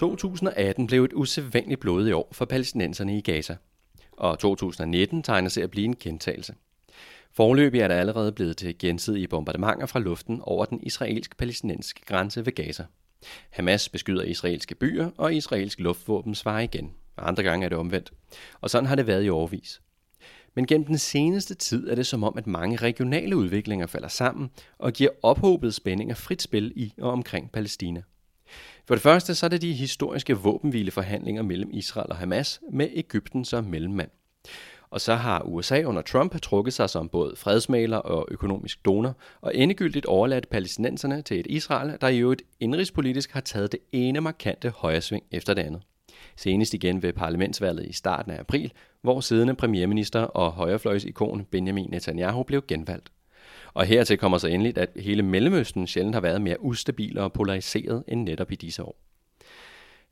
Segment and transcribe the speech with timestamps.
[0.00, 3.56] 2018 blev et usædvanligt blodigt år for palæstinenserne i Gaza,
[4.12, 6.54] og 2019 tegner sig at blive en gentagelse.
[7.32, 12.52] Forløbig er der allerede blevet til gensidige bombardementer fra luften over den israelsk-palæstinensiske grænse ved
[12.52, 12.84] Gaza.
[13.50, 16.92] Hamas beskyder israelske byer, og israelsk luftvåben svarer igen.
[17.16, 18.12] Og andre gange er det omvendt.
[18.60, 19.80] Og sådan har det været i overvis.
[20.54, 24.50] Men gennem den seneste tid er det som om, at mange regionale udviklinger falder sammen
[24.78, 28.02] og giver ophobet spændinger frit spil i og omkring Palæstina.
[28.86, 33.44] For det første så er det de historiske våbenhvileforhandlinger mellem Israel og Hamas med Ægypten
[33.44, 34.10] som mellemmand.
[34.90, 39.56] Og så har USA under Trump trukket sig som både fredsmaler og økonomisk donor, og
[39.56, 44.72] endegyldigt overladt palæstinenserne til et Israel, der i øvrigt indrigspolitisk har taget det ene markante
[44.76, 45.82] højresving efter det andet.
[46.36, 52.42] Senest igen ved parlamentsvalget i starten af april, hvor siddende premierminister og højrefløjsikon Benjamin Netanyahu
[52.42, 53.10] blev genvalgt.
[53.74, 58.04] Og hertil kommer så endelig, at hele Mellemøsten sjældent har været mere ustabil og polariseret
[58.08, 58.96] end netop i disse år.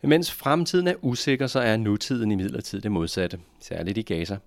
[0.03, 4.39] Mens fremtiden er usikker, så er nutiden i midlertid det modsatte, særligt i Gaza.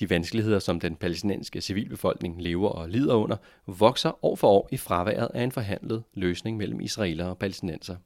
[0.00, 4.76] De vanskeligheder, som den palæstinensiske civilbefolkning lever og lider under, vokser år for år i
[4.76, 7.96] fraværet af en forhandlet løsning mellem israelere og palæstinenser.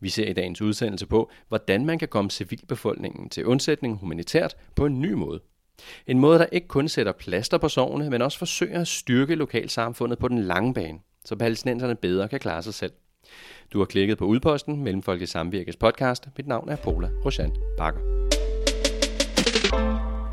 [0.00, 4.86] Vi ser i dagens udsendelse på, hvordan man kan komme civilbefolkningen til undsætning humanitært på
[4.86, 5.40] en ny måde.
[6.06, 10.18] En måde, der ikke kun sætter plaster på sovene, men også forsøger at styrke lokalsamfundet
[10.18, 12.92] på den lange bane, så palæstinenserne bedre kan klare sig selv.
[13.72, 16.28] Du har klikket på udposten mellem Folkets Samvirkes podcast.
[16.36, 18.00] Mit navn er Paula Roshan Bakker.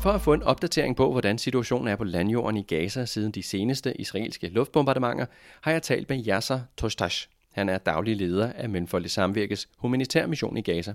[0.02, 3.42] For at få en opdatering på, hvordan situationen er på landjorden i Gaza siden de
[3.42, 5.26] seneste israelske luftbombardementer,
[5.60, 7.28] har jeg talt med Yasser Tostash.
[7.52, 10.94] Han er daglig leder af Mellemfolkeligt Samvirkes humanitær mission i Gaza.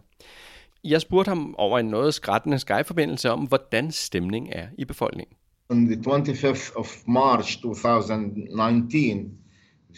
[0.89, 5.35] Jeg spurgte ham over en noget skrættende Skype-forbindelse om, hvordan stemningen er i befolkningen.
[5.69, 9.31] On the 25th of March 2019,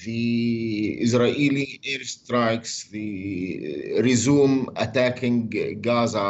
[0.05, 3.09] the Israeli airstrikes the
[4.03, 5.53] resume attacking
[5.83, 6.27] Gaza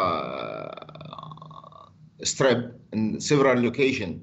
[2.23, 2.57] strip
[2.94, 4.22] in several locations.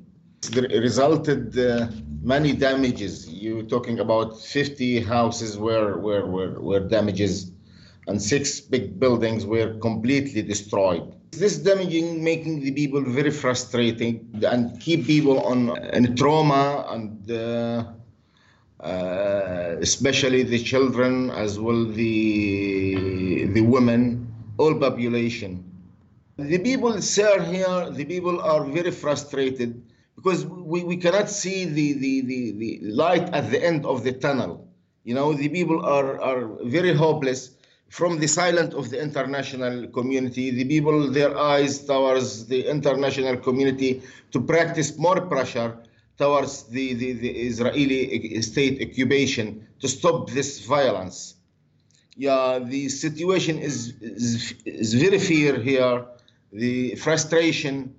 [0.53, 1.87] It resulted uh,
[2.23, 3.27] many damages.
[3.43, 7.56] You're talking about 50 houses were, were, were, were damages
[8.07, 11.15] and six big buildings were completely destroyed.
[11.33, 17.85] This damaging making the people very frustrating and keep people on in trauma and uh,
[18.81, 25.63] uh, especially the children as well the the women, all population.
[26.37, 29.83] The people sir here, the people are very frustrated
[30.15, 34.13] because we, we cannot see the, the, the, the light at the end of the
[34.13, 34.69] tunnel.
[35.05, 37.56] You know, the people are, are very hopeless
[37.89, 44.03] from the silence of the international community, the people, their eyes towards the international community
[44.33, 45.77] to practice more pressure
[46.19, 51.35] towards the, the, the Israeli state occupation to stop this violence.
[52.17, 56.07] Yeah, the situation is, is, is very fear here,
[56.53, 57.95] the frustration,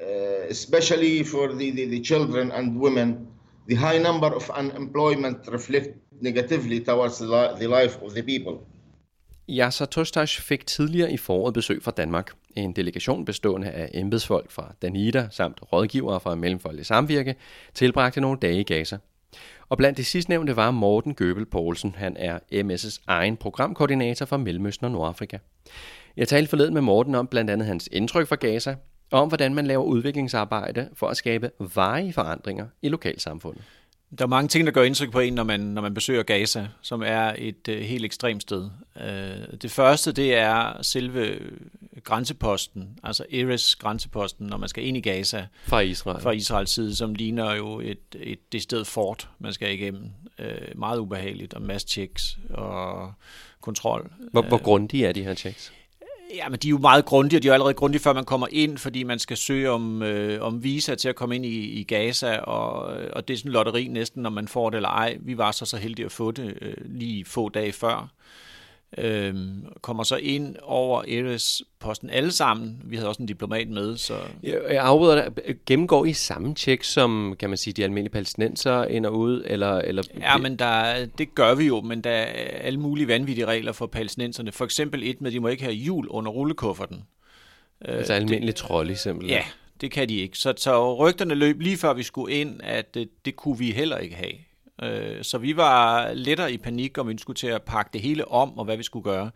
[0.00, 0.06] uh,
[0.48, 3.28] especially for the, the, the children and women,
[3.66, 8.66] the high number of unemployment reflect negatively towards the, li- the life of the people.
[9.50, 12.32] Yasser Tostash fik tidligere i foråret besøg fra Danmark.
[12.56, 17.34] En delegation bestående af embedsfolk fra Danida samt rådgivere fra Mellemfolkelig Samvirke
[17.74, 18.98] tilbragte nogle dage i Gaza.
[19.68, 21.94] Og blandt de sidstnævnte var Morten Gøbel Poulsen.
[21.96, 25.38] Han er MS's egen programkoordinator for Mellemøsten og Nordafrika.
[26.16, 28.76] Jeg talte forleden med Morten om blandt andet hans indtryk fra Gaza,
[29.12, 33.64] og om hvordan man laver udviklingsarbejde for at skabe varige forandringer i lokalsamfundet.
[34.18, 36.68] Der er mange ting, der gør indtryk på en, når man, når man besøger Gaza,
[36.82, 38.70] som er et uh, helt ekstremt sted.
[38.96, 41.38] Uh, det første, det er selve
[42.04, 45.46] grænseposten, altså Eres grænseposten, når man skal ind i Gaza.
[45.64, 46.22] Fra Israel.
[46.22, 50.10] Fra Israels side, som ligner jo et, et det sted fort, man skal igennem.
[50.38, 53.12] Uh, meget ubehageligt, og masse checks og
[53.60, 54.12] kontrol.
[54.32, 55.72] Hvor, hvor grundige er de her checks?
[56.34, 58.46] Ja, men de er jo meget grundige, og de er allerede grundige, før man kommer
[58.50, 61.82] ind, fordi man skal søge om, øh, om visa til at komme ind i, i
[61.82, 64.88] Gaza, og, øh, og det er sådan en lotteri næsten, når man får det eller
[64.88, 65.16] ej.
[65.20, 68.08] Vi var så så heldige at få det øh, lige få dage før.
[68.98, 69.34] Øh,
[69.82, 72.80] kommer så ind over Eres-posten alle sammen.
[72.84, 73.96] Vi havde også en diplomat med.
[73.96, 74.14] Så...
[74.42, 75.54] Jeg, afbryder dig.
[75.66, 79.42] Gennemgår I samme tjek, som kan man sige, de almindelige palæstinenser ind og ud?
[79.46, 80.02] Eller, eller...
[80.20, 83.86] Ja, men der, det gør vi jo, men der er alle mulige vanvittige regler for
[83.86, 84.52] palæstinenserne.
[84.52, 87.02] For eksempel et med, at de må ikke have hjul under rullekufferten.
[87.80, 89.38] Altså almindelig trolley simpelthen?
[89.38, 89.44] Ja,
[89.80, 90.38] det kan de ikke.
[90.38, 93.98] Så, så rygterne løb lige før vi skulle ind, at det, det kunne vi heller
[93.98, 94.32] ikke have.
[94.82, 98.28] Øh, Så vi var lettere i panik, om vi skulle til at pakke det hele
[98.28, 99.30] om, og hvad vi skulle gøre.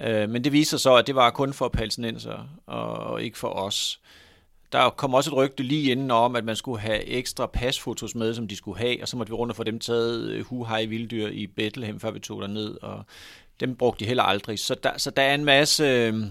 [0.00, 3.48] Øh, Men det viste sig så, at det var kun for palæstinenser, og ikke for
[3.48, 4.00] os.
[4.72, 8.34] Der kom også et rygte lige inden om, at man skulle have ekstra pasfotos med,
[8.34, 10.84] som de skulle have, og så måtte vi rundt og få dem taget øh, huhej
[10.84, 12.82] vilddyr i Bethlehem, før vi tog ned.
[12.82, 13.04] Og
[13.60, 14.58] dem brugte de heller aldrig.
[14.58, 15.84] Så der, så der er en masse...
[15.84, 16.24] Øh,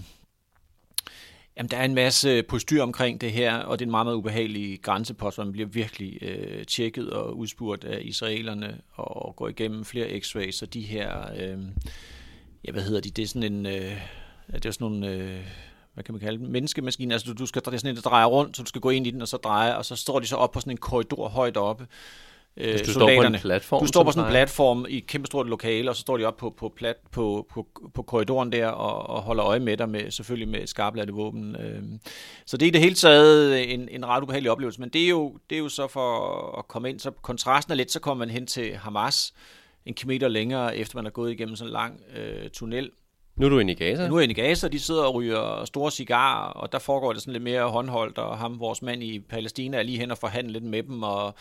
[1.56, 4.16] Jamen, der er en masse postyr omkring det her, og det er en meget, meget
[4.16, 9.84] ubehagelig grænsepost, hvor man bliver virkelig øh, tjekket og udspurgt af israelerne og går igennem
[9.84, 11.58] flere x-rays, så de her, øh,
[12.64, 14.00] ja, hvad hedder de, det er sådan en, øh,
[14.52, 15.40] det er sådan nogle, øh,
[15.94, 18.10] hvad kan man kalde det, menneskemaskine, altså du, du skal, det er sådan en, der
[18.10, 20.20] drejer rundt, så du skal gå ind i den og så dreje, og så står
[20.20, 21.86] de så op på sådan en korridor højt oppe,
[22.56, 23.80] øh, du står på en platform?
[23.80, 26.24] Du står på sådan en platform i et kæmpe stort lokale, og så står de
[26.24, 29.88] op på, på, plat, på, på, på korridoren der og, og holder øje med dig,
[29.88, 31.56] med, selvfølgelig med skarpladte våben.
[31.56, 31.82] Øh.
[32.46, 35.08] Så det er i det hele taget en, en ret ubehagelig oplevelse, men det er,
[35.08, 38.24] jo, det er jo så for at komme ind, så kontrasten er lidt, så kommer
[38.24, 39.34] man hen til Hamas,
[39.86, 42.90] en kilometer længere, efter man er gået igennem sådan en lang øh, tunnel.
[43.36, 44.08] Nu er du inde i Gaza?
[44.08, 47.12] Nu er jeg inde i Gaza, de sidder og ryger store cigarer, og der foregår
[47.12, 50.18] det sådan lidt mere håndholdt, og ham, vores mand i Palæstina, er lige hen og
[50.18, 51.34] forhandle lidt med dem, og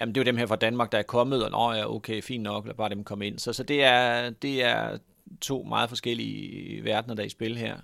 [0.00, 2.22] jamen det er jo dem her fra Danmark, der er kommet, og nå ja, okay,
[2.22, 3.38] fint nok, lad bare dem komme ind.
[3.38, 4.98] Så, så det, er, det er
[5.40, 7.76] to meget forskellige verdener, der er i spil her.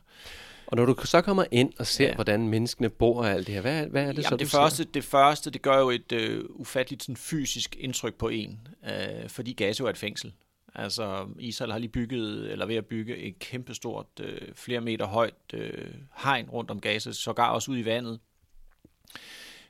[0.66, 2.14] Og når du så kommer ind og ser, ja.
[2.14, 4.84] hvordan menneskene bor og alt det her, hvad, hvad er det Jamen så, det første,
[4.84, 9.52] det første, det gør jo et øh, ufatteligt sådan, fysisk indtryk på en, øh, fordi
[9.52, 10.32] Gaza er et fængsel.
[10.74, 15.34] Altså Israel har lige bygget, eller ved at bygge, et kæmpestort, øh, flere meter højt
[15.54, 18.20] øh, hegn rundt om Gaza, sågar også ud i vandet.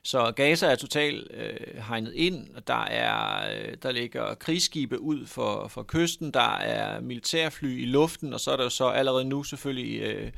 [0.03, 5.25] Så Gaza er totalt øh, hegnet ind, og der, er, øh, der ligger krigsskibe ud
[5.25, 9.25] for, for kysten, der er militærfly i luften, og så er der jo så allerede
[9.25, 10.31] nu selvfølgelig øh,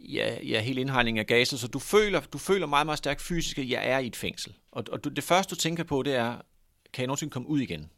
[0.00, 3.58] ja, ja, hele indhegningen af Gaza, så du føler, du føler meget, meget stærkt fysisk,
[3.58, 4.54] at jeg er i et fængsel.
[4.72, 6.36] Og, og du, det første, du tænker på, det er,
[6.92, 7.90] kan jeg nogensinde komme ud igen?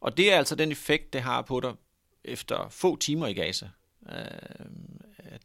[0.00, 1.72] Og det er altså den effekt, det har på dig
[2.24, 3.68] efter få timer i Gaza.
[4.08, 4.66] Øh,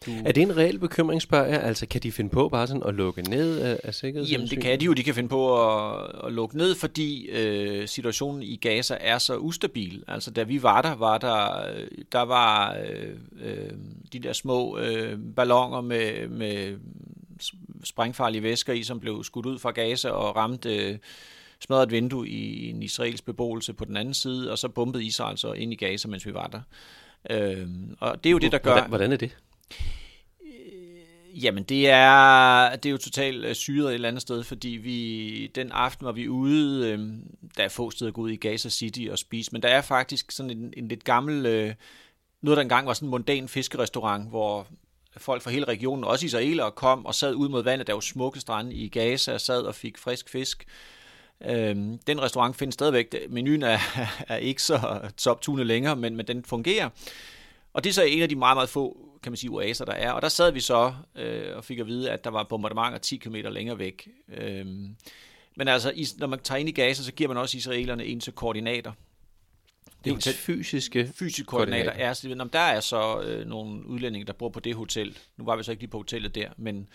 [0.05, 0.11] du...
[0.25, 1.61] Er det en reel bekymring, spørger jeg?
[1.63, 4.33] Altså, kan de finde på bare sådan at lukke ned af, af sikkerhedshensyn?
[4.33, 4.93] Jamen, det kan de jo.
[4.93, 9.37] De kan finde på at, at lukke ned, fordi øh, situationen i Gaza er så
[9.37, 10.03] ustabil.
[10.07, 11.65] Altså, da vi var der, var der,
[12.11, 13.69] der var øh, øh,
[14.13, 16.77] de der små øh, ballonger med, med
[17.83, 20.97] sprængfarlige væsker i, som blev skudt ud fra Gaza og ramte øh,
[21.59, 25.37] smadret et vindue i en israelsk beboelse på den anden side, og så bombede Israel
[25.37, 26.61] så ind i Gaza, mens vi var der.
[27.29, 27.67] Øh,
[27.99, 28.71] og det er jo det, der gør...
[28.71, 29.37] Hvordan, hvordan er det?
[31.33, 35.47] Jamen, det er, det er jo totalt øh, syret et eller andet sted, fordi vi
[35.47, 36.99] den aften var vi ude, øh,
[37.57, 39.81] der er få steder at gå ud i Gaza City og spise, men der er
[39.81, 41.73] faktisk sådan en, en lidt gammel, øh,
[42.41, 44.67] noget der engang var sådan en mundan fiskerestaurant, hvor
[45.17, 48.39] folk fra hele regionen, også israelere, kom og sad ud mod vandet, der var smukke
[48.39, 50.65] strande i Gaza, og sad og fik frisk fisk.
[51.45, 53.15] Øhm, den restaurant findes stadigvæk.
[53.29, 53.79] Menuen er,
[54.27, 56.89] er ikke så toptunet længere, men, men den fungerer.
[57.73, 59.93] Og det er så en af de meget, meget få kan man sige, oaser, der
[59.93, 60.11] er.
[60.11, 63.17] Og der sad vi så øh, og fik at vide, at der var bombardementer 10
[63.17, 64.07] km længere væk.
[64.37, 64.95] Øhm,
[65.55, 68.33] men altså, når man tager ind i Gaza, så giver man også israelerne en til
[68.33, 68.91] koordinater.
[70.05, 71.83] Det er fysiske, fysiske koordinater.
[71.83, 72.09] koordinater.
[72.09, 75.17] Er, så, der er så øh, nogle udlændinge, der bor på det hotel.
[75.37, 76.87] Nu var vi så ikke lige på hotellet der, men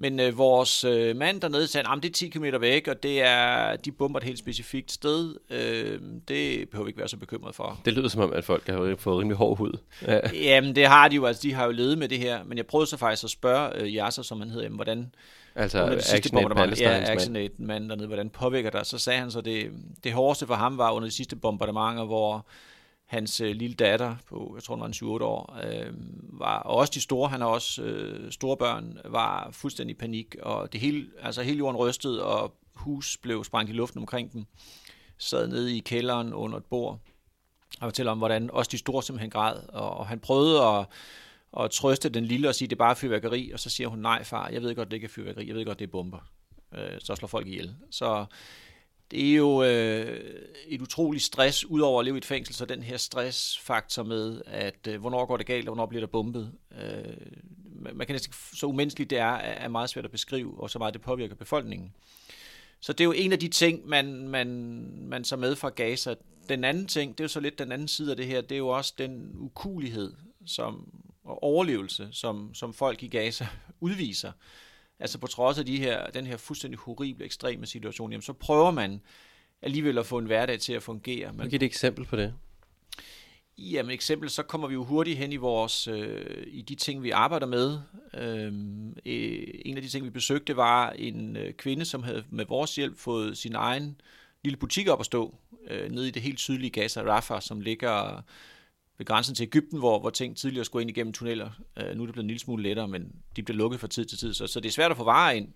[0.00, 3.22] men øh, vores øh, mand dernede sagde, at det er 10 km væk, og det
[3.22, 5.34] er, de bomber et helt specifikt sted.
[5.50, 7.80] Øh, det behøver vi ikke være så bekymret for.
[7.84, 9.78] Det lyder som om, at folk har fået rimelig hård hud.
[10.06, 10.20] Ja.
[10.34, 11.26] Jamen, det har de jo.
[11.26, 12.44] Altså, de har jo levet med det her.
[12.44, 15.14] Men jeg prøvede så faktisk at spørge øh, Yasser, som han hedder, hvordan...
[15.54, 15.78] Altså
[16.14, 18.86] Action Aid ja, Action Aid mand dernede, hvordan påvirker det?
[18.86, 19.70] Så sagde han så, det,
[20.04, 22.46] det hårdeste for ham var under de sidste bombardementer, hvor
[23.08, 25.92] Hans øh, lille datter på, jeg tror hun var 7-8 år, øh,
[26.40, 30.36] var, og også de store, han har også øh, store børn, var fuldstændig i panik,
[30.42, 34.44] og det hele, altså hele jorden rystede, og hus blev sprængt i luften omkring dem,
[35.18, 36.98] sad nede i kælderen under et bord,
[37.80, 40.86] og fortæller om, hvordan også de store simpelthen græd, og, og han prøvede at,
[41.60, 44.24] at trøste den lille og sige, det er bare fyrværkeri, og så siger hun, nej
[44.24, 46.30] far, jeg ved godt, det ikke er fyrværkeri, jeg ved godt, det er bomber,
[46.74, 47.74] øh, så slår folk ihjel.
[47.90, 48.26] Så
[49.10, 50.20] det er jo øh,
[50.66, 54.86] et utroligt stress, udover at leve i et fængsel, så den her stressfaktor med, at
[54.88, 56.52] øh, hvornår går det galt, og hvornår bliver der bombet.
[56.82, 57.16] Øh,
[57.92, 60.94] man kan næsten, så umenneskeligt det er, er meget svært at beskrive, og så meget
[60.94, 61.92] det påvirker befolkningen.
[62.80, 64.48] Så det er jo en af de ting, man, man,
[65.02, 66.14] man så med fra Gaza.
[66.48, 68.52] Den anden ting, det er jo så lidt den anden side af det her, det
[68.52, 70.12] er jo også den ukulighed
[70.46, 70.92] som,
[71.24, 73.46] og overlevelse, som, som folk i Gaza
[73.80, 74.32] udviser
[75.00, 78.70] altså på trods af de her, den her fuldstændig horrible, ekstreme situation, jamen så prøver
[78.70, 79.00] man
[79.62, 81.32] alligevel at få en hverdag til at fungere.
[81.32, 82.34] Man, Giv et eksempel på det.
[83.58, 87.10] Jamen eksempel, så kommer vi jo hurtigt hen i vores øh, i de ting, vi
[87.10, 87.78] arbejder med.
[88.14, 92.44] Øhm, øh, en af de ting, vi besøgte, var en øh, kvinde, som havde med
[92.44, 94.00] vores hjælp fået sin egen
[94.44, 95.34] lille butik op at stå,
[95.70, 98.22] øh, nede i det helt sydlige Gaza Rafah, som ligger
[98.98, 101.50] ved grænsen til Ægypten, hvor, hvor ting tidligere skulle ind igennem tunneller.
[101.80, 104.04] Uh, nu er det blevet en lille smule lettere, men de bliver lukket fra tid
[104.04, 105.48] til tid, så, så det er svært at få varer ind.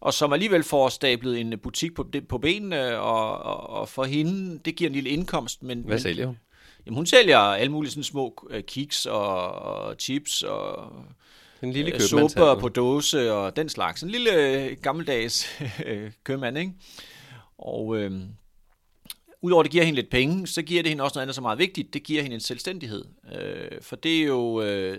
[0.00, 4.60] Og som alligevel får stablet en butik på, på benene, og, og, og for hende,
[4.64, 5.62] det giver en lille indkomst.
[5.62, 6.38] Men, Hvad sælger hun?
[6.86, 10.92] Jamen, hun sælger alle mulige sådan små øh, kiks og, og chips og
[11.62, 14.02] En lille øh, supper på dåse og den slags.
[14.02, 16.72] En lille øh, gammeldags øh, købmand, ikke?
[17.58, 18.20] Og øh,
[19.44, 21.48] udover det giver hende lidt penge, så giver det hende også noget andet, som er
[21.48, 21.94] meget vigtigt.
[21.94, 23.04] Det giver hende en selvstændighed.
[23.32, 24.98] Øh, for det er jo øh,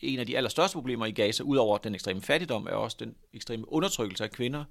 [0.00, 3.72] en af de allerstørste problemer i Gaza, udover den ekstreme fattigdom, er også den ekstreme
[3.72, 4.64] undertrykkelse af kvinder,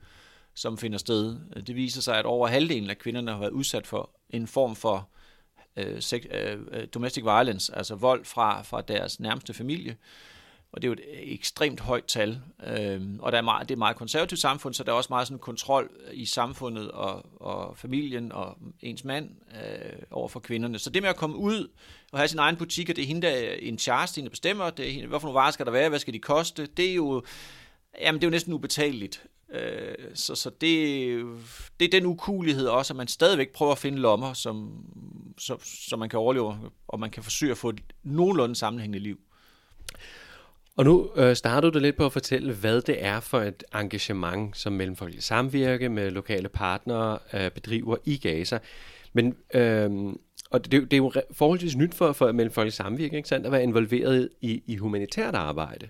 [0.54, 1.38] som finder sted.
[1.68, 5.10] Det viser sig, at over halvdelen af kvinderne har været udsat for en form for
[5.78, 9.98] øh, sek, øh, øh domestic violence, altså vold fra, fra deres nærmeste familie.
[10.76, 12.42] Og det er jo et øh, ekstremt højt tal.
[12.68, 15.08] Øhm, og der er meget, det er et meget konservativt samfund, så der er også
[15.10, 20.80] meget sådan kontrol i samfundet og, og familien og ens mand øh, over for kvinderne.
[20.80, 21.68] Så det med at komme ud
[22.12, 24.32] og have sin egen butik, og det er hende, der er en charge, hende der
[24.32, 26.66] bestemmer, det er hende, hvad for nogle varer skal der være, hvad skal de koste,
[26.66, 27.24] det er jo,
[28.02, 29.24] jamen, det er jo næsten ubetaleligt.
[29.54, 31.26] Øh, så så det,
[31.80, 34.86] det er den ukulighed også, at man stadigvæk prøver at finde lommer, som,
[35.38, 39.20] som, som man kan overleve, og man kan forsøge at få et nogenlunde sammenhængende liv.
[40.78, 44.58] Og nu øh, starter du lidt på at fortælle, hvad det er for et engagement,
[44.58, 48.60] som Mellemfolkelig Samvirke med lokale partnere øh, bedriver i Gaza.
[49.14, 49.92] Men, øh,
[50.50, 53.64] og det, det, er jo- forholdsvis nyt for, for Mellemfolkelig Samvirke, ikke sandt, at være
[53.64, 55.90] involveret i, i humanitært arbejde.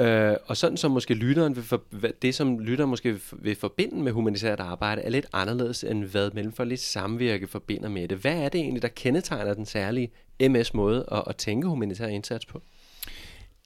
[0.00, 1.82] Øh, og sådan som måske lytteren vil for,
[2.22, 6.78] det, som lytteren måske vil forbinde med humanitært arbejde, er lidt anderledes end hvad Mellemfolkelig
[6.78, 8.18] Samvirke forbinder med det.
[8.18, 12.62] Hvad er det egentlig, der kendetegner den særlige MS-måde at, at tænke humanitær indsats på?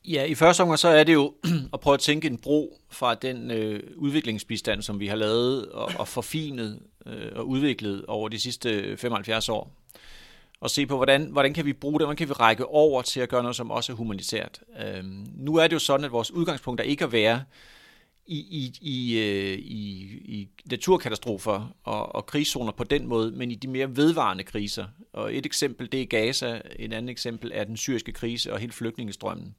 [0.05, 1.35] Ja, i første omgang så er det jo
[1.75, 5.93] at prøve at tænke en bro fra den øh, udviklingsbistand, som vi har lavet og,
[5.99, 9.73] og forfinet øh, og udviklet over de sidste 75 år.
[10.61, 13.21] Og se på, hvordan, hvordan kan vi bruge det, hvordan kan vi række over til
[13.21, 14.61] at gøre noget, som også er humanitært.
[14.85, 15.05] Øh,
[15.37, 17.43] nu er det jo sådan, at vores udgangspunkt er ikke at være
[18.29, 23.55] i, i, i, øh, i, i naturkatastrofer og, og krigszoner på den måde, men i
[23.55, 24.87] de mere vedvarende kriser.
[25.13, 28.73] Og et eksempel, det er Gaza, et andet eksempel er den syriske krise og hele
[28.73, 29.55] flygtningestrømmen.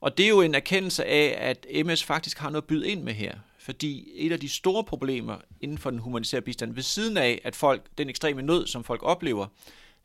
[0.00, 3.02] Og det er jo en erkendelse af, at MS faktisk har noget at byde ind
[3.02, 3.34] med her.
[3.58, 7.56] Fordi et af de store problemer inden for den humanitære bistand, ved siden af, at
[7.56, 9.46] folk, den ekstreme nød, som folk oplever,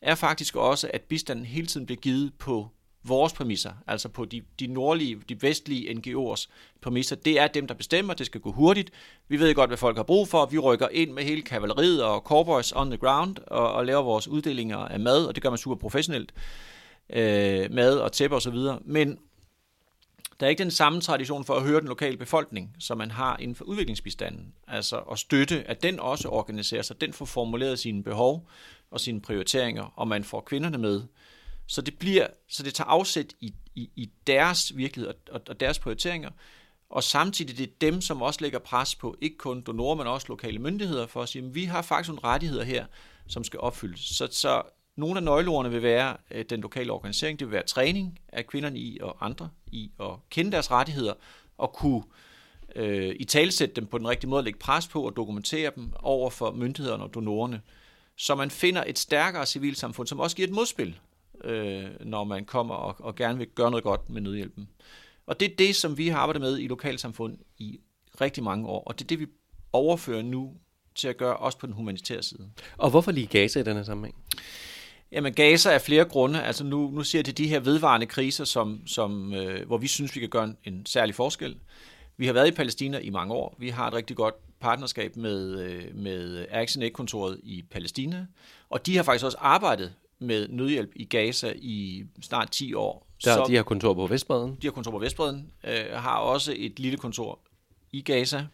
[0.02, 2.70] er faktisk også, at bistanden hele tiden bliver givet på
[3.04, 6.48] vores præmisser, altså på de, de nordlige, de vestlige NGO'ers
[6.82, 7.16] præmisser.
[7.16, 8.92] Det er dem, der bestemmer, det skal gå hurtigt.
[9.28, 10.46] Vi ved godt, hvad folk har brug for.
[10.46, 14.28] Vi rykker ind med hele kavaleriet og cowboys on the ground og, og laver vores
[14.28, 16.34] uddelinger af mad, og det gør man super professionelt.
[17.10, 18.58] Øh, mad og tæpper osv.
[18.86, 19.20] Men
[20.40, 23.38] der er ikke den samme tradition for at høre den lokale befolkning, som man har
[23.38, 24.54] inden for udviklingsbistanden.
[24.68, 28.50] Altså at støtte, at den også organiserer sig, den får formuleret sine behov
[28.92, 31.02] og sine prioriteringer, og man får kvinderne med.
[31.70, 35.80] Så det, bliver, så det tager afsæt i, i, i deres virkelighed og, og deres
[35.80, 36.30] prioriteringer,
[36.90, 40.26] og samtidig det er dem, som også lægger pres på, ikke kun donorer, men også
[40.30, 42.86] lokale myndigheder, for at sige, at vi har faktisk nogle rettigheder her,
[43.28, 44.00] som skal opfyldes.
[44.00, 44.62] Så, så
[44.96, 48.80] nogle af nøgleordene vil være øh, den lokale organisering, det vil være træning af kvinderne
[48.80, 51.14] i og andre i at kende deres rettigheder
[51.58, 52.04] og kunne
[52.76, 56.30] øh, i talsætte dem på den rigtige måde, lægge pres på og dokumentere dem over
[56.30, 57.62] for myndighederne og donorerne,
[58.16, 61.00] så man finder et stærkere civilsamfund, som også giver et modspil,
[61.44, 64.70] øh, når man kommer og, og gerne vil gøre noget godt med nødhjælpen.
[65.28, 67.80] Og det er det, som vi har arbejdet med i lokalsamfund i
[68.22, 69.28] rigtig mange år, og det er det, vi
[69.74, 70.54] overfører nu
[70.96, 72.50] til at gøre også på den humanitære side.
[72.78, 74.16] Og hvorfor lige Gaza i denne sammenhæng?
[75.12, 76.44] Jamen Gaza er flere grunde.
[76.44, 80.16] Altså nu, nu jeg til de her vedvarende kriser, som, som, øh, hvor vi synes,
[80.16, 81.58] vi kan gøre en, en særlig forskel.
[82.18, 83.56] Vi har været i Palæstina i mange år.
[83.60, 88.26] Vi har et rigtig godt partnerskab med, øh, med Action Aid-kontoret i Palæstina,
[88.70, 93.08] og de har faktisk også arbejdet med nødhjælp i Gaza i snart 10 år.
[93.24, 94.58] Der, Så- de har kontor på Vestbreden.
[94.62, 97.40] de har kontor på Vestbreden, øh, har også et lille kontor
[97.92, 98.46] i Gaza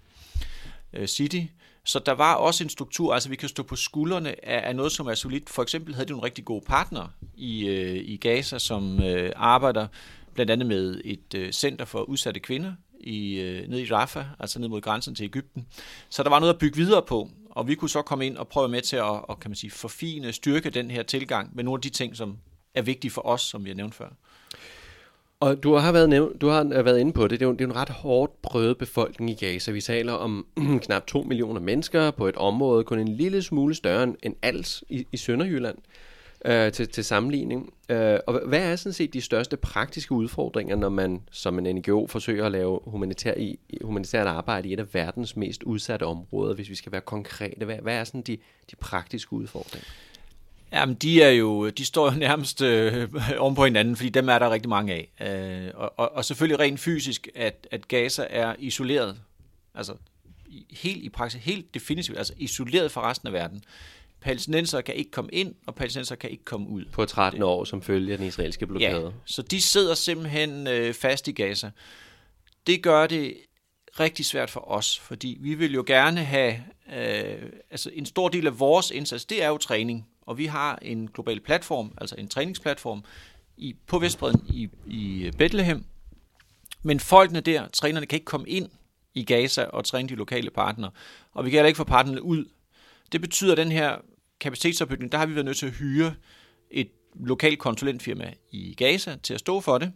[0.93, 1.39] øh, City.
[1.87, 4.91] Så der var også en struktur, altså vi kan stå på skuldrene af, af noget,
[4.91, 5.49] som er solidt.
[5.49, 9.87] For eksempel havde de nogle rigtig gode partnere i, øh, i Gaza, som øh, arbejder
[10.33, 14.59] blandt andet med et øh, center for udsatte kvinder i, øh, nede i Rafah, altså
[14.59, 15.65] ned mod grænsen til Ægypten.
[16.09, 18.47] Så der var noget at bygge videre på, og vi kunne så komme ind og
[18.47, 21.77] prøve med til at og, kan man sige, forfine, styrke den her tilgang med nogle
[21.77, 22.37] af de ting, som
[22.73, 24.09] er vigtige for os, som vi har nævnt før.
[25.39, 27.39] Og du har været, nævnt, du har været inde på det.
[27.39, 29.71] Det er, jo, det er en ret hårdt prøvet befolkning i Gaza.
[29.71, 30.45] Vi taler om
[30.83, 35.07] knap 2 millioner mennesker på et område kun en lille smule større end- alt i,
[35.11, 36.14] i Sønderjylland øh,
[36.45, 37.73] øh, til, til sammenligning.
[37.89, 42.07] Øh, og hvad er sådan set de største praktiske udfordringer, når man som en NGO
[42.07, 46.69] forsøger at lave humanitær, i, humanitært arbejde i et af verdens mest udsatte områder, hvis
[46.69, 47.65] vi skal være konkrete?
[47.65, 48.37] Hvad, hvad er sådan de,
[48.71, 49.87] de praktiske udfordringer?
[50.71, 54.39] Jamen, de er jo, de står jo nærmest øh, oven på hinanden, fordi dem er
[54.39, 55.11] der rigtig mange af.
[55.21, 59.17] Øh, og, og, og selvfølgelig rent fysisk, at, at Gaza er isoleret,
[59.75, 59.93] altså
[60.71, 63.63] helt i praksis, helt definitivt, altså isoleret fra resten af verden
[64.21, 66.85] palæstinenser kan ikke komme ind, og palæstinenser kan ikke komme ud.
[66.91, 69.05] På 13 år, som følger den israelske blokade.
[69.05, 71.71] Ja, så de sidder simpelthen øh, fast i Gaza.
[72.67, 73.37] Det gør det
[73.99, 76.63] rigtig svært for os, fordi vi vil jo gerne have,
[76.95, 80.79] øh, altså en stor del af vores indsats, det er jo træning, og vi har
[80.81, 83.03] en global platform, altså en træningsplatform,
[83.57, 85.85] i, på Vestbreden i, i Bethlehem,
[86.83, 88.69] men folkene der, trænerne, kan ikke komme ind
[89.13, 90.91] i Gaza og træne de lokale partnere,
[91.33, 92.45] og vi kan heller ikke få partnerne ud.
[93.11, 93.97] Det betyder, at den her
[94.39, 96.13] kapacitetsopbygning, der har vi været nødt til at hyre
[96.71, 99.91] et lokalt konsulentfirma i Gaza til at stå for det.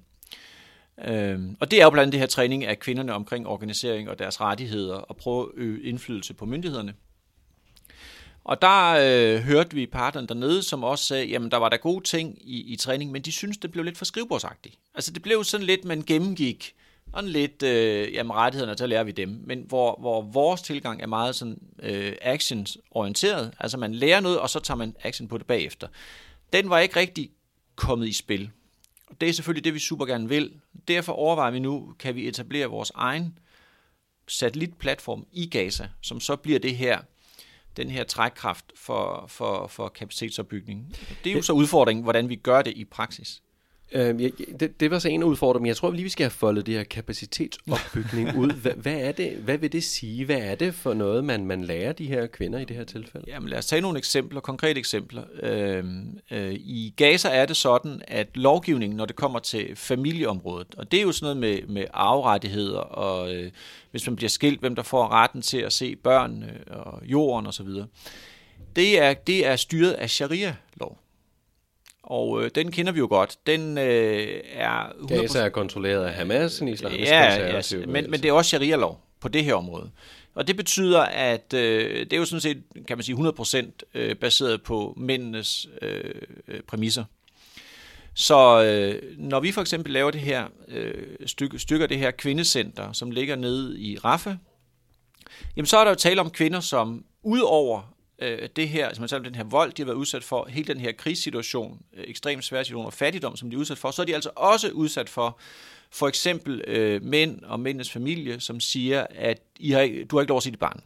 [1.05, 4.19] Øhm, og det er jo blandt andet det her træning af kvinderne omkring organisering og
[4.19, 6.93] deres rettigheder og prøve at øge indflydelse på myndighederne.
[8.43, 12.03] Og der øh, hørte vi parterne dernede, som også sagde, jamen der var der gode
[12.03, 14.79] ting i, i træning, men de synes det blev lidt for skrivebordsagtigt.
[14.95, 16.75] Altså det blev sådan lidt, man gennemgik
[17.13, 19.43] sådan lidt, øh, jamen rettighederne, så lærer vi dem.
[19.43, 24.49] Men hvor, hvor vores tilgang er meget sådan øh, actions-orienteret, altså man lærer noget, og
[24.49, 25.87] så tager man action på det bagefter.
[26.53, 27.31] Den var ikke rigtig
[27.75, 28.51] kommet i spil.
[29.07, 30.51] Og det er selvfølgelig det, vi super gerne vil.
[30.87, 33.39] Derfor overvejer vi nu, kan vi etablere vores egen
[34.27, 36.99] satellitplatform i Gaza, som så bliver det her
[37.77, 40.95] den her trækkraft for, for, for kapacitetsopbygning.
[41.23, 43.41] Det er jo så udfordringen, hvordan vi gør det i praksis.
[43.91, 44.19] Øh,
[44.59, 46.73] det, det var så en af udfordringerne, jeg tror lige, vi skal have foldet det
[46.75, 48.51] her kapacitetsopbygning ud.
[48.51, 50.25] Hvad, hvad, er det, hvad vil det sige?
[50.25, 53.25] Hvad er det for noget, man, man lærer de her kvinder i det her tilfælde?
[53.27, 55.23] Jamen lad os tage nogle eksempler, konkrete eksempler.
[55.43, 55.83] Øh,
[56.31, 60.97] øh, I Gaza er det sådan, at lovgivningen, når det kommer til familieområdet, og det
[60.97, 63.51] er jo sådan noget med, med arverettigheder, og øh,
[63.91, 67.67] hvis man bliver skilt, hvem der får retten til at se børn og jorden osv.,
[68.75, 70.97] det er, det er styret af sharia-lov.
[72.09, 73.37] Og øh, den kender vi jo godt.
[73.47, 74.89] Den øh, er...
[74.89, 75.07] 100%...
[75.07, 79.01] Gaza er kontrolleret af Hamas, en islamisk ja, ja, men, men det er også sharia-lov
[79.19, 79.89] på det her område.
[80.35, 84.15] Og det betyder, at øh, det er jo sådan set, kan man sige, 100% øh,
[84.15, 87.03] baseret på mændenes øh, øh, præmisser.
[88.13, 92.91] Så øh, når vi for eksempel laver det her øh, stykke, stykker det her kvindecenter,
[92.91, 94.35] som ligger nede i Rafah,
[95.55, 99.35] jamen så er der jo tale om kvinder, som udover øh, det her, altså den
[99.35, 102.85] her vold, de har været udsat for, hele den her krigssituation, øh, ekstremt svær situation
[102.85, 105.39] og fattigdom, som de er udsat for, så er de altså også udsat for
[105.91, 110.29] for eksempel øh, mænd og mændenes familie, som siger, at I har, du har ikke
[110.29, 110.81] lov at se dit barn.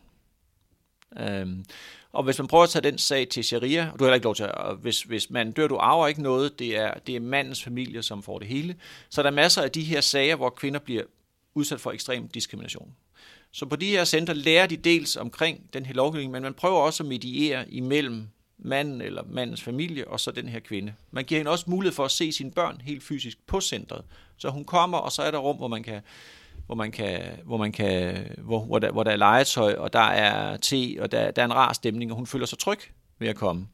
[1.19, 1.65] Øhm,
[2.11, 4.25] og hvis man prøver at tage den sag til sharia, og du har heller ikke
[4.25, 7.19] lov til at, hvis, hvis man dør, du arver ikke noget, det er, det er
[7.19, 8.75] mandens familie, som får det hele.
[9.09, 11.03] Så der er masser af de her sager, hvor kvinder bliver
[11.53, 12.95] udsat for ekstrem diskrimination.
[13.53, 16.79] Så på de her center lærer de dels omkring den her lovgivning, men man prøver
[16.79, 20.93] også at mediere imellem manden eller mandens familie og så den her kvinde.
[21.11, 24.03] Man giver hende også mulighed for at se sine børn helt fysisk på centret.
[24.37, 26.01] Så hun kommer, og så er der rum, hvor man kan
[26.65, 29.99] hvor man kan, hvor man kan, hvor, hvor, der, hvor der er legetøj, og der
[29.99, 32.79] er te, og der, der er en rar stemning, og hun føler sig tryg
[33.19, 33.67] ved at komme.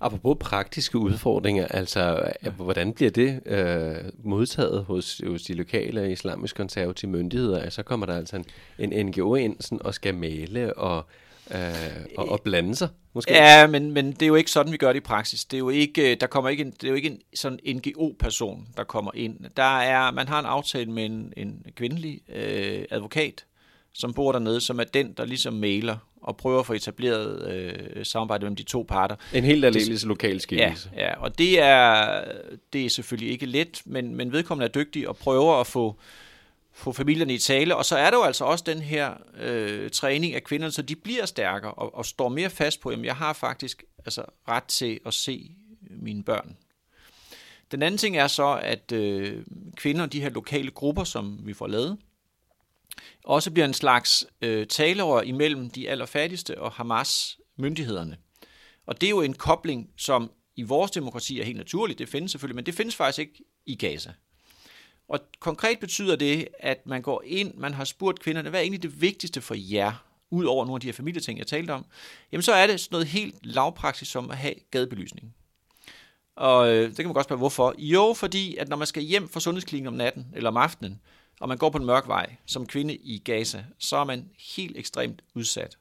[0.00, 7.10] Apropos praktiske udfordringer, altså hvordan bliver det øh, modtaget hos, hos de lokale islamisk konservative
[7.10, 7.58] myndigheder?
[7.58, 8.36] Altså, så kommer der altså
[8.78, 11.06] en, en NGO ind sådan, og skal male og,
[11.54, 11.60] øh,
[12.18, 13.32] og, og blande sig, måske?
[13.32, 15.44] Ja, men, men det er jo ikke sådan, vi gør det i praksis.
[15.44, 18.68] Det er jo ikke, der kommer ikke en, det er jo ikke en sådan NGO-person,
[18.76, 19.36] der kommer ind.
[19.56, 23.44] Der er, man har en aftale med en, en kvindelig øh, advokat,
[23.92, 28.04] som bor dernede, som er den, der ligesom mailer og prøver at få etableret øh,
[28.06, 29.16] samarbejde mellem de to parter.
[29.34, 30.90] En helt aldeles lokal skikkelse.
[30.96, 32.24] Ja, ja, og det er,
[32.72, 35.96] det er selvfølgelig ikke let, men, men vedkommende er dygtig og prøver at få,
[36.72, 37.76] få familierne i tale.
[37.76, 40.96] Og så er der jo altså også den her øh, træning af kvinderne, så de
[40.96, 45.00] bliver stærkere og, og står mere fast på, at jeg har faktisk altså, ret til
[45.06, 45.50] at se
[45.90, 46.56] mine børn.
[47.70, 49.42] Den anden ting er så, at øh,
[49.76, 51.98] kvinder, de her lokale grupper, som vi får lavet,
[53.24, 58.16] også bliver en slags øh, talerør imellem de allerfattigste og Hamas myndighederne.
[58.86, 62.30] Og det er jo en kobling, som i vores demokrati er helt naturligt, det findes
[62.30, 64.12] selvfølgelig, men det findes faktisk ikke i Gaza.
[65.08, 68.82] Og konkret betyder det, at man går ind, man har spurgt kvinderne, hvad er egentlig
[68.82, 71.86] det vigtigste for jer, ud over nogle af de her familieting, jeg talte om,
[72.32, 75.34] jamen så er det sådan noget helt lavpraksis som at have gadebelysning.
[76.36, 77.74] Og øh, det kan man godt spørge, hvorfor?
[77.78, 81.00] Jo, fordi at når man skal hjem fra sundhedsklinikken om natten eller om aftenen,
[81.40, 84.24] og man går på en mørk vej som kvinde i Gaza, så er man
[84.54, 85.78] helt ekstremt udsat.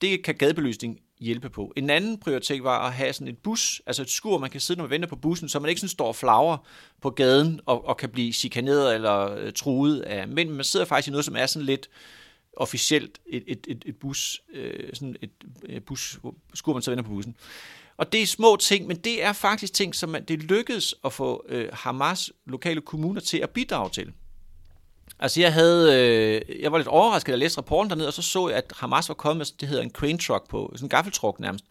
[0.00, 1.72] Det kan gadebelysning hjælpe på.
[1.76, 4.78] En anden prioritet var at have sådan et bus, altså et skur, man kan sidde,
[4.78, 6.56] når man venter på bussen, så man ikke sådan står og flagrer
[7.00, 10.28] på gaden og, og kan blive chikaneret eller øh, truet af.
[10.28, 11.90] Men man sidder faktisk i noget, som er sådan lidt
[12.56, 15.30] officielt et, et, et, et bus, øh, sådan et,
[15.68, 16.18] et bus,
[16.54, 17.36] skur, man så venter på bussen.
[17.96, 21.12] Og det er små ting, men det er faktisk ting, som man, det lykkedes at
[21.12, 24.12] få øh, Hamas lokale kommuner til at bidrage til.
[25.22, 28.22] Altså jeg havde, øh, jeg var lidt overrasket, da jeg læste rapporten dernede, og så
[28.22, 30.88] så jeg, at Hamas var kommet med, det hedder en crane truck på, sådan en
[30.88, 31.64] gaffeltruck nærmest,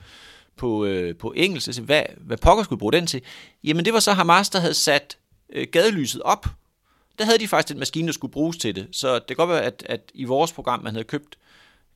[0.55, 1.73] på, øh, på engelsk.
[1.73, 3.21] Så hvad, hvad pokker skulle bruge den til?
[3.63, 5.17] Jamen det var så Hamas, der havde sat
[5.53, 6.45] øh, gadelyset op.
[7.19, 8.87] Der havde de faktisk en maskine, der skulle bruges til det.
[8.91, 11.37] Så det kan godt være, at, at i vores program, man havde købt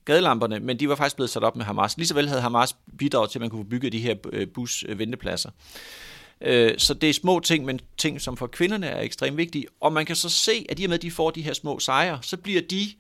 [0.06, 1.98] gadelamperne, men de var faktisk blevet sat op med Hamas.
[1.98, 4.16] Lige vel havde Hamas bidraget til, at man kunne få bygget de her
[4.54, 5.50] busventepladser.
[5.50, 6.13] Øh, øh
[6.44, 9.66] Øh, så det er små ting, men ting, som for kvinderne er ekstremt vigtige.
[9.80, 11.80] Og man kan så se, at i og med, at de får de her små
[11.80, 12.92] sejre, så bliver de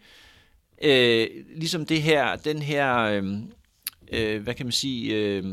[0.81, 3.23] øh, ligesom det her, den her, øh,
[4.11, 5.43] øh, hvad kan man sige, øh,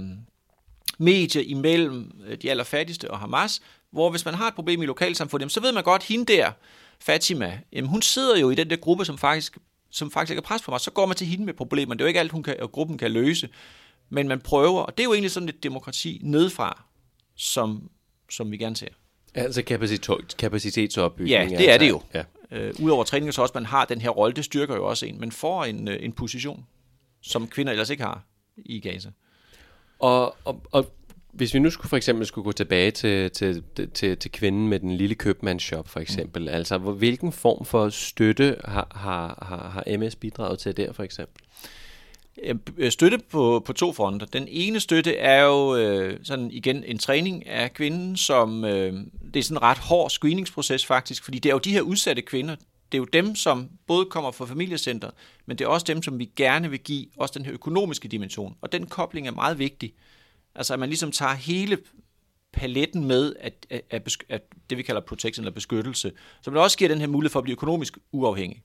[0.98, 5.52] medie imellem øh, de allerfattigste og Hamas, hvor hvis man har et problem i lokalsamfundet,
[5.52, 6.52] så ved man godt, hende der,
[7.00, 9.58] Fatima, jamen hun sidder jo i den der gruppe, som faktisk,
[9.90, 10.80] som faktisk ikke er pres på mig.
[10.80, 11.94] Så går man til hende med problemer.
[11.94, 13.48] Det er jo ikke alt, hun kan, og gruppen kan løse.
[14.08, 16.84] Men man prøver, og det er jo egentlig sådan et demokrati nedfra,
[17.40, 17.90] som,
[18.30, 18.88] som vi gerne ser.
[19.34, 21.30] Altså kapacitet, kapacitetsopbygning.
[21.30, 21.84] Ja, det er altså.
[21.84, 22.02] det jo.
[22.14, 22.24] Ja.
[22.50, 25.20] Øh, Udover træning, så også man har den her rolle, det styrker jo også en.
[25.20, 26.66] Man får en, øh, en position,
[27.20, 28.22] som kvinder ellers ikke har
[28.56, 29.10] i Gaza.
[29.98, 30.92] Og, og, og
[31.32, 33.62] hvis vi nu skulle for eksempel skulle gå tilbage til, til,
[33.94, 36.48] til, til kvinden med den lille købmandsshop for eksempel, mm.
[36.48, 41.44] altså hvilken form for støtte har, har, har, har MS bidraget til der for eksempel?
[42.42, 44.26] Øh, øh, støtte på, på to fronter.
[44.26, 48.92] Den ene støtte er jo øh, sådan igen en træning af kvinden, som øh,
[49.34, 52.22] det er sådan en ret hård screeningsproces faktisk, fordi det er jo de her udsatte
[52.22, 52.56] kvinder,
[52.92, 55.10] det er jo dem, som både kommer fra familiecenter,
[55.46, 58.56] men det er også dem, som vi gerne vil give også den her økonomiske dimension.
[58.60, 59.92] Og den kobling er meget vigtig.
[60.54, 61.78] Altså at man ligesom tager hele
[62.52, 66.78] paletten med at, at, at, at det, vi kalder protection eller beskyttelse, så man også
[66.78, 68.62] giver den her mulighed for at blive økonomisk uafhængig.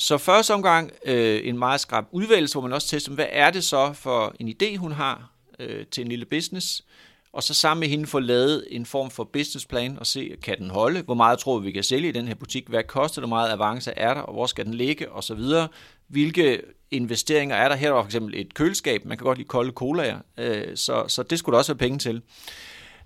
[0.00, 3.64] Så første omgang øh, en meget skrab udvælgelse, hvor man også tester, hvad er det
[3.64, 6.84] så for en idé, hun har øh, til en lille business,
[7.32, 10.70] og så sammen med hende få lavet en form for businessplan og se, kan den
[10.70, 13.28] holde, hvor meget tror vi, vi kan sælge i den her butik, hvad koster det,
[13.28, 15.68] hvor meget avance er der, og hvor skal den ligge, og så videre.
[16.08, 17.76] Hvilke investeringer er der?
[17.76, 21.04] Her er der for eksempel et køleskab, man kan godt lide kolde colaer, øh, så,
[21.08, 22.22] så det skulle der også være penge til.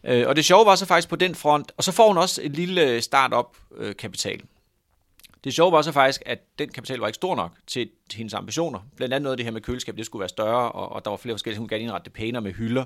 [0.05, 2.41] Øh, og det sjove var så faktisk på den front, og så får hun også
[2.45, 4.37] et lille øh, startup-kapital.
[4.37, 4.54] Øh,
[5.45, 8.35] det sjove var så faktisk, at den kapital var ikke stor nok til, til hendes
[8.35, 8.81] ambitioner.
[8.97, 11.11] Blandt andet noget af det her med køleskab, det skulle være større, og, og der
[11.11, 12.85] var flere forskellige, hun gerne indrette det pænere med hylder.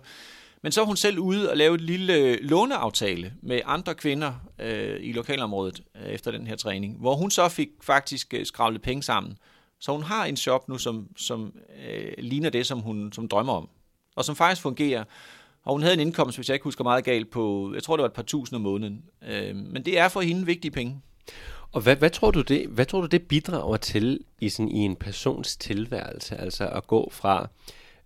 [0.62, 4.33] Men så var hun selv ude og lave et lille øh, låneaftale med andre kvinder
[4.59, 8.83] øh, i lokalområdet øh, efter den her træning, hvor hun så fik faktisk øh, skravlet
[8.83, 9.38] penge sammen.
[9.81, 11.53] Så hun har en shop nu, som, som
[11.88, 13.68] øh, ligner det, som hun som drømmer om,
[14.16, 15.05] og som faktisk fungerer.
[15.64, 18.03] Og hun havde en indkomst, hvis jeg ikke husker meget galt, på, jeg tror det
[18.03, 19.05] var et par tusind om måneden.
[19.29, 21.01] Øh, men det er for hende vigtige penge.
[21.79, 24.79] Og hvad, hvad, tror du det, hvad tror du det bidrager til i, sådan, i
[24.79, 26.37] en persons tilværelse?
[26.37, 27.49] Altså at gå fra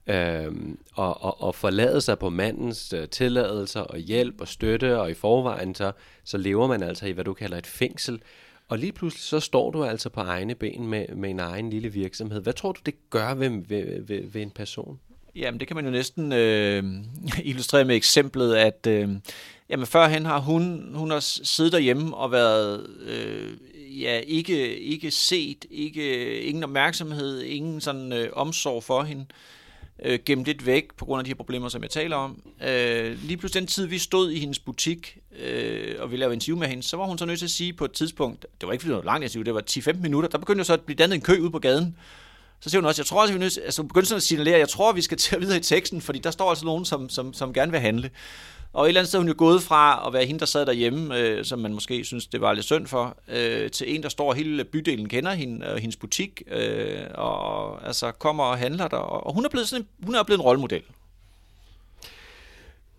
[0.07, 0.53] øh,
[0.95, 5.15] og, og, og forlade sig på mandens øh, tilladelser og hjælp og støtte, og i
[5.15, 5.93] forvejen så,
[6.25, 8.23] så lever man altså i, hvad du kalder et fængsel.
[8.69, 11.89] Og lige pludselig så står du altså på egne ben med, med en egen lille
[11.89, 12.41] virksomhed.
[12.41, 15.01] Hvad tror du, det gør ved, ved, ved, ved en person?
[15.35, 16.85] Jamen, det kan man jo næsten øh,
[17.45, 19.09] illustrere med eksemplet, at øh,
[19.73, 23.53] jamen, førhen har hun, hun har siddet derhjemme og været øh,
[24.03, 29.27] ja, ikke, ikke set, ikke, ingen opmærksomhed, ingen sådan øh, omsorg for hende,
[30.05, 32.43] øh, gemt lidt væk på grund af de her problemer, som jeg taler om.
[32.69, 36.59] Øh, lige pludselig den tid, vi stod i hendes butik, øh, og vi lavede interview
[36.59, 38.73] med hende, så var hun så nødt til at sige på et tidspunkt, det var
[38.73, 40.81] ikke fordi det var langt interview, det var 10-15 minutter, der begyndte jo så at
[40.81, 41.97] blive dannet en kø ude på gaden,
[42.61, 44.23] så siger hun også, jeg tror også, vi er nødt til, altså begyndte sådan at
[44.23, 47.09] signalere, jeg tror, vi skal til videre i teksten, fordi der står altså nogen, som,
[47.09, 48.11] som, som gerne vil handle.
[48.73, 50.67] Og et eller andet sted er hun jo gået fra at være hende, der sad
[50.67, 54.09] derhjemme, øh, som man måske synes, det var lidt synd for, øh, til en, der
[54.09, 58.97] står hele bydelen kender hende, og hendes butik, øh, og altså kommer og handler der.
[58.97, 60.83] Og hun er blevet, sådan en, hun er blevet en rollemodel.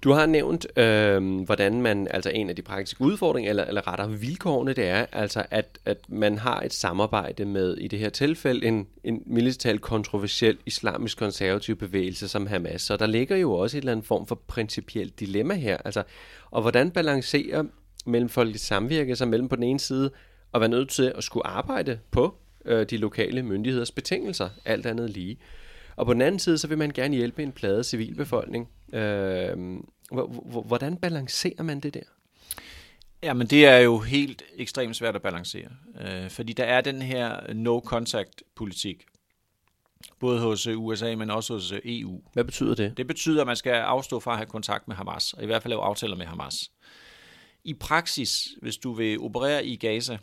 [0.03, 4.11] Du har nævnt, øh, hvordan man, altså en af de praktiske udfordringer, eller, eller rettere
[4.11, 8.67] vilkårene, det er, altså at, at man har et samarbejde med, i det her tilfælde,
[8.67, 12.81] en, en militært kontroversiel islamisk konservativ bevægelse som Hamas.
[12.81, 15.77] Så der ligger jo også et eller andet form for principielt dilemma her.
[15.85, 16.03] Altså,
[16.51, 17.63] og hvordan balancerer
[18.05, 20.11] mellem folkets samvirke sig mellem på den ene side,
[20.51, 22.35] og være nødt til at skulle arbejde på
[22.65, 25.37] øh, de lokale myndigheders betingelser, alt andet lige.
[25.95, 28.69] Og på den anden side, så vil man gerne hjælpe en plade civilbefolkning.
[28.93, 29.57] Øh,
[30.65, 32.03] hvordan balancerer man det der?
[33.23, 35.69] Jamen det er jo helt ekstremt svært at balancere,
[36.01, 39.05] øh, fordi der er den her no-contact-politik,
[40.19, 42.21] både hos øh, USA, men også hos øh, EU.
[42.33, 42.97] Hvad betyder det?
[42.97, 45.63] Det betyder, at man skal afstå fra at have kontakt med Hamas, og i hvert
[45.63, 46.71] fald lave aftaler med Hamas.
[47.63, 50.17] I praksis, hvis du vil operere i Gaza, er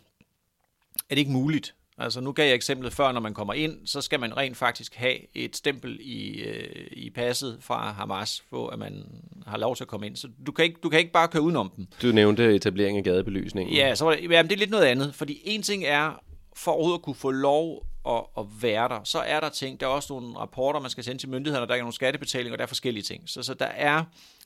[1.09, 4.19] det ikke muligt Altså nu gav jeg eksemplet før, når man kommer ind, så skal
[4.19, 9.05] man rent faktisk have et stempel i, øh, i passet fra Hamas, for at man
[9.47, 10.15] har lov til at komme ind.
[10.15, 11.87] Så du kan ikke, du kan ikke bare køre udenom dem.
[12.01, 13.75] Du nævnte etablering af gadebelysningen.
[13.75, 16.21] Ja, så var det, jamen, det er lidt noget andet, fordi en ting er,
[16.55, 19.85] for overhovedet at kunne få lov at, at være der, så er der ting, der
[19.85, 22.63] er også nogle rapporter, man skal sende til myndighederne, der er nogle skattebetalinger, og der
[22.63, 23.23] er forskellige ting.
[23.29, 24.03] Så, så der er,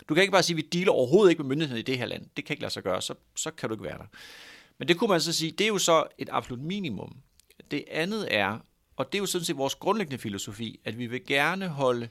[0.10, 2.06] du kan ikke bare sige, at vi dealer overhovedet ikke med myndighederne i det her
[2.06, 2.26] land.
[2.38, 4.06] Det kan ikke lade sig gøre, så, så kan du ikke være der.
[4.78, 7.16] Men det kunne man så sige, det er jo så et absolut minimum.
[7.72, 8.60] Det andet er,
[8.96, 12.10] og det er jo sådan set vores grundlæggende filosofi, at vi vil gerne holde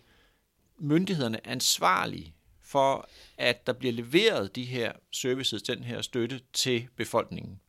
[0.78, 7.60] myndighederne ansvarlige for, at der bliver leveret de her services, den her støtte til befolkningen.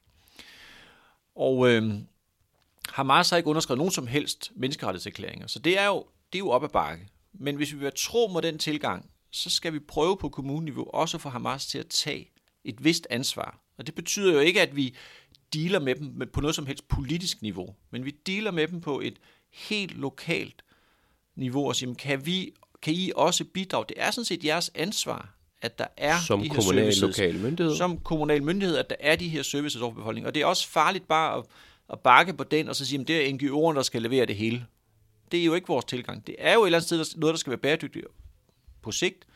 [1.36, 1.94] Og øh,
[2.90, 6.50] Hamas har ikke underskrevet nogen som helst menneskerettighedserklæringer, så det er jo, det er jo
[6.50, 7.08] op ad bakke.
[7.34, 11.18] Men hvis vi vil tro mod den tilgang, så skal vi prøve på kommuneniveau også
[11.18, 12.32] få Hamas til at tage
[12.64, 13.65] et vist ansvar.
[13.78, 14.96] Og det betyder jo ikke, at vi
[15.54, 19.00] dealer med dem på noget som helst politisk niveau, men vi dealer med dem på
[19.00, 19.18] et
[19.52, 20.64] helt lokalt
[21.36, 23.86] niveau og siger, kan, vi, kan I også bidrage?
[23.90, 27.20] Det er sådan set jeres ansvar, at der er som de her kommunal services.
[27.20, 27.76] lokal myndighed.
[27.76, 30.28] Som kommunal myndighed, at der er de her services over befolkningen.
[30.28, 31.44] Og det er også farligt bare at,
[31.90, 34.36] at bakke på den og så sige, at det er NGO'erne, der skal levere det
[34.36, 34.66] hele.
[35.32, 36.28] Det er jo ikke vores tilgang.
[36.28, 38.06] Det er jo et eller andet sted noget, der skal være bæredygtigt
[38.82, 39.28] på sigt,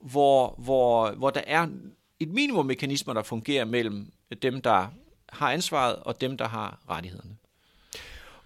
[0.00, 1.68] hvor, hvor, hvor der er
[2.20, 4.06] et minimum mekanismer, der fungerer mellem
[4.42, 4.86] dem, der
[5.28, 7.36] har ansvaret, og dem, der har rettighederne.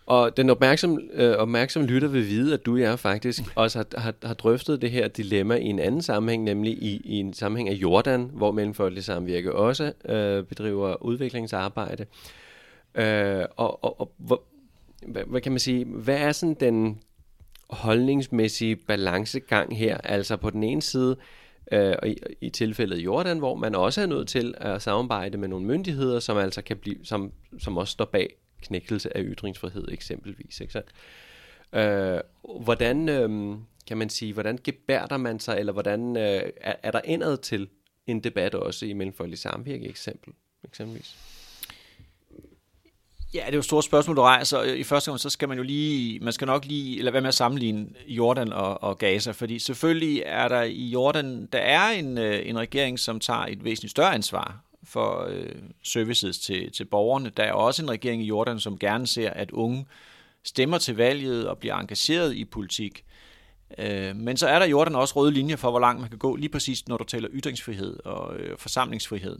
[0.07, 4.01] Og den opmærksom, øh, opmærksom lytter vil vide, at du og jeg faktisk også har,
[4.01, 7.69] har, har drøftet det her dilemma i en anden sammenhæng, nemlig i, i en sammenhæng
[7.69, 12.07] af Jordan, hvor Mellemfolkelig Samvirke også øh, bedriver udviklingsarbejde.
[12.95, 14.43] Øh, og og, og hvor,
[15.07, 17.01] hvad, hvad kan man sige, hvad er sådan den
[17.71, 19.99] holdningsmæssige balancegang her?
[19.99, 24.03] Altså på den ene side, øh, Øh, og i, i tilfældet Jordan, hvor man også
[24.03, 27.93] er nødt til at samarbejde med nogle myndigheder, som altså kan blive, som, som også
[27.93, 30.61] står bag knækkelse af ytringsfrihed eksempelvis.
[30.61, 30.89] Ikke sandt?
[31.73, 32.21] Øh,
[32.63, 37.01] hvordan øh, kan man sige, hvordan gebærder man sig, eller hvordan øh, er, er der
[37.05, 37.69] indad til
[38.07, 40.33] en debat også i Mellemfolkelig Samvirke eksempel,
[40.65, 41.34] eksempelvis?
[43.35, 44.63] Ja, det er jo et stort spørgsmål, du rejser.
[44.63, 47.29] I første omgang, så skal man jo lige, man skal nok lige, eller hvad med
[47.29, 52.19] at sammenligne Jordan og, og Gaza, fordi selvfølgelig er der i Jordan, der er en,
[52.19, 57.31] øh, en regering, som tager et væsentligt større ansvar for øh, services til, til borgerne.
[57.37, 59.87] Der er også en regering i Jordan, som gerne ser, at unge
[60.45, 63.05] stemmer til valget og bliver engageret i politik.
[63.79, 66.19] Øh, men så er der i Jordan også røde linjer for, hvor langt man kan
[66.19, 69.39] gå, lige præcis når du taler ytringsfrihed og øh, forsamlingsfrihed.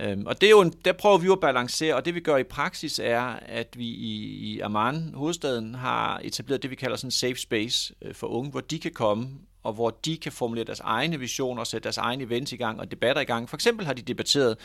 [0.00, 2.36] Øhm, og det er jo en, der prøver vi at balancere, og det vi gør
[2.36, 4.14] i praksis er, at vi i,
[4.54, 8.50] i Amman, hovedstaden, har etableret det, vi kalder sådan en safe space øh, for unge,
[8.50, 9.28] hvor de kan komme,
[9.62, 12.80] og hvor de kan formulere deres egne visioner, og sætte deres egne events i gang
[12.80, 13.48] og debatter i gang.
[13.48, 14.56] For eksempel har de debatteret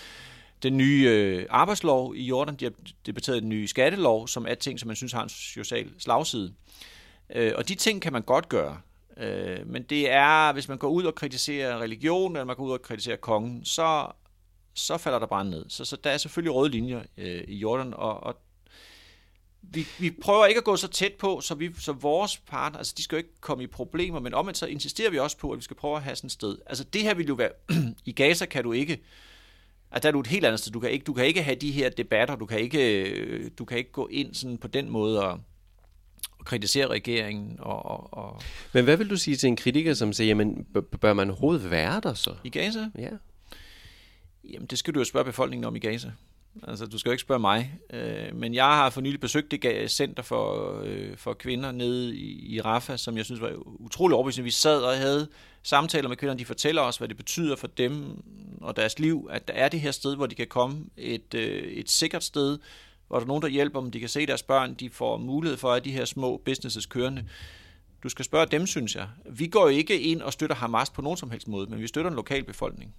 [0.63, 2.72] den nye øh, arbejdslov i Jordan, de har
[3.06, 6.54] debatteret den nye skattelov, som er ting, som man synes har en social slagside.
[7.36, 8.78] Øh, og de ting kan man godt gøre.
[9.18, 12.72] Øh, men det er, hvis man går ud og kritiserer religion, eller man går ud
[12.72, 14.12] og kritiserer kongen, så
[14.78, 15.66] så falder der brand ned.
[15.70, 18.36] Så, så der er selvfølgelig røde linjer øh, i Jordan, og, og
[19.62, 22.94] vi, vi prøver ikke at gå så tæt på, så, vi, så vores partner, altså
[22.98, 25.58] de skal jo ikke komme i problemer, men omvendt så insisterer vi også på, at
[25.58, 26.58] vi skal prøve at have sådan et sted.
[26.66, 27.50] Altså det her vil jo være,
[28.06, 29.02] i Gaza kan du ikke,
[29.92, 31.56] altså der er du et helt andet sted, du kan ikke, du kan ikke have
[31.56, 35.24] de her debatter, du kan ikke, du kan ikke gå ind sådan på den måde
[35.24, 35.40] og,
[36.40, 37.56] og kritisere regeringen.
[37.60, 38.42] Og, og, og
[38.74, 40.68] Men hvad vil du sige til en kritiker, som siger, jamen
[41.02, 42.36] bør man overhovedet være der så?
[42.44, 42.90] I Gaza?
[42.98, 43.10] Ja.
[44.54, 46.12] Jamen, det skal du jo spørge befolkningen om i Gaza.
[46.68, 47.80] Altså, du skal jo ikke spørge mig.
[47.94, 52.56] Øh, men jeg har for nylig besøgt det center for, øh, for kvinder nede i,
[52.56, 54.44] i Rafa, som jeg synes var utrolig overbevisende.
[54.44, 55.28] Vi sad og havde
[55.64, 58.24] samtaler med kvinderne, de fortæller os, hvad det betyder for dem
[58.62, 61.64] og deres liv, at der er det her sted, hvor de kan komme, et, øh,
[61.64, 62.60] et sikkert sted,
[63.08, 65.58] hvor der er nogen, der hjælper dem, de kan se deres børn, de får mulighed
[65.58, 67.26] for at de her små businesses kørende.
[68.04, 69.08] Du skal spørge dem, synes jeg.
[69.30, 71.88] Vi går jo ikke ind og støtter Hamas på nogen som helst måde, men vi
[71.88, 72.96] støtter en lokal befolkning.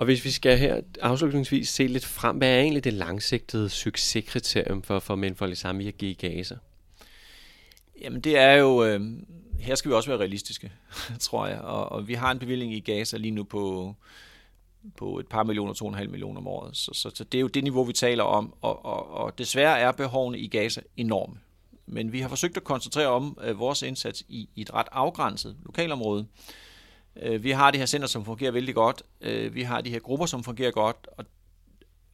[0.00, 4.82] Og hvis vi skal her afslutningsvis se lidt frem, hvad er egentlig det langsigtede succeskriterium
[4.82, 6.56] for, for Mændfolk i at give gaser?
[8.00, 9.00] Jamen det er jo, øh,
[9.58, 10.72] her skal vi også være realistiske,
[11.20, 11.58] tror jeg.
[11.58, 13.94] Og, og vi har en bevilling i Gaza lige nu på,
[14.96, 16.76] på et par millioner, to og en halv millioner om året.
[16.76, 18.54] Så, så, så det er jo det niveau, vi taler om.
[18.60, 21.34] Og, og, og desværre er behovene i Gaza enorme.
[21.86, 25.56] Men vi har forsøgt at koncentrere om øh, vores indsats i, i et ret afgrænset
[25.64, 26.20] lokalområde.
[26.20, 26.69] Øh,
[27.16, 29.02] Øh, vi har det her center, som fungerer vældig godt.
[29.20, 31.08] Øh, vi har de her grupper, som fungerer godt.
[31.18, 31.24] Og